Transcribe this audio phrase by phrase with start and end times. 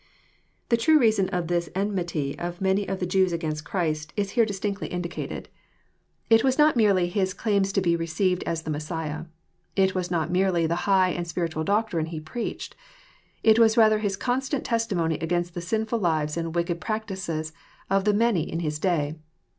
[0.69, 4.47] }The true reason of this enmity of many of the Jews against Christ is here
[4.47, 5.19] distinctly 10 EXFOSnOBY THODOHTS.
[5.21, 5.49] indicated.
[6.31, 9.25] It was not merely His claims to be received as the Messiah.
[9.75, 12.75] It was not merely the high and spiritaal doctrine He preached.
[13.43, 17.53] It was rather His constant testimony against tbe sinnil lives and wicked practices
[17.87, 19.17] of the many in His day.